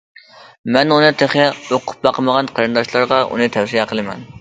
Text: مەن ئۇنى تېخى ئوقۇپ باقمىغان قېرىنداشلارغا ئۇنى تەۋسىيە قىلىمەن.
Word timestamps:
مەن 0.77 0.93
ئۇنى 0.95 1.11
تېخى 1.19 1.45
ئوقۇپ 1.51 2.03
باقمىغان 2.09 2.53
قېرىنداشلارغا 2.57 3.25
ئۇنى 3.29 3.55
تەۋسىيە 3.59 3.91
قىلىمەن. 3.95 4.31